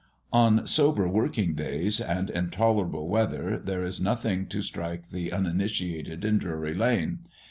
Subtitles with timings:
[0.33, 6.25] On sober working days, and in tolerable weather, there is nothing to strike the uninitiated
[6.25, 7.19] in Drury lane.